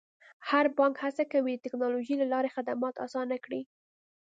[0.49, 3.61] هر بانک هڅه کوي د ټکنالوژۍ له لارې خدمات اسانه کړي.